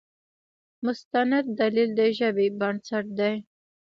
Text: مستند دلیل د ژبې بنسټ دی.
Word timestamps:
مستند 0.83 1.45
دلیل 1.59 1.89
د 1.99 2.01
ژبې 2.17 2.47
بنسټ 2.59 3.05
دی. 3.19 3.33